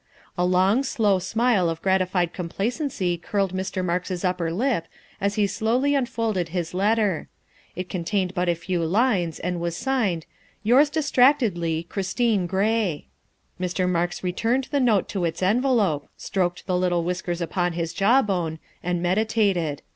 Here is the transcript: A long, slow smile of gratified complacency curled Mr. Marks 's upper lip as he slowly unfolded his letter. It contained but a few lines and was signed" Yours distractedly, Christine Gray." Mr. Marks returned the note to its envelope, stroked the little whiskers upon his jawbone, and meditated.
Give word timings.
A 0.35 0.45
long, 0.45 0.81
slow 0.81 1.19
smile 1.19 1.69
of 1.69 1.79
gratified 1.83 2.33
complacency 2.33 3.19
curled 3.19 3.53
Mr. 3.53 3.85
Marks 3.85 4.09
's 4.09 4.25
upper 4.25 4.51
lip 4.51 4.87
as 5.21 5.35
he 5.35 5.45
slowly 5.45 5.93
unfolded 5.93 6.49
his 6.49 6.73
letter. 6.73 7.27
It 7.75 7.87
contained 7.87 8.33
but 8.33 8.49
a 8.49 8.55
few 8.55 8.83
lines 8.83 9.37
and 9.39 9.59
was 9.59 9.77
signed" 9.77 10.25
Yours 10.63 10.89
distractedly, 10.89 11.83
Christine 11.83 12.47
Gray." 12.47 13.09
Mr. 13.59 13.87
Marks 13.87 14.23
returned 14.23 14.69
the 14.71 14.79
note 14.79 15.07
to 15.09 15.23
its 15.23 15.43
envelope, 15.43 16.09
stroked 16.17 16.65
the 16.65 16.75
little 16.75 17.03
whiskers 17.03 17.39
upon 17.39 17.73
his 17.73 17.93
jawbone, 17.93 18.57
and 18.81 19.03
meditated. 19.03 19.83